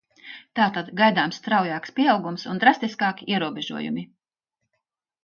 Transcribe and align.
Tātad, 0.59 0.87
gaidāms 1.01 1.37
straujāks 1.41 1.93
pieaugums 1.99 2.45
un 2.53 2.63
drastiskāki 2.63 3.29
ierobežojumi. 3.35 4.07